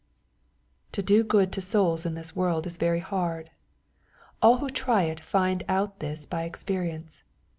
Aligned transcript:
To 0.93 1.03
do 1.03 1.23
good 1.23 1.51
to 1.53 1.61
souls 1.61 2.07
in 2.07 2.15
this 2.15 2.35
world 2.35 2.65
is 2.65 2.77
very 2.77 3.01
hard. 3.01 3.51
AU 4.41 4.57
/ 4.57 4.57
who 4.57 4.69
try 4.71 5.03
it 5.03 5.19
find 5.19 5.63
out 5.69 5.99
this 5.99 6.25
by 6.25 6.45
experience. 6.45 7.21